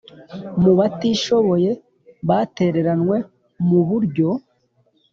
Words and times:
Mu 0.61 0.71
batishoboye 0.79 1.69
batereranwe 2.27 3.17
mu 3.67 3.79
buryo 3.87 4.29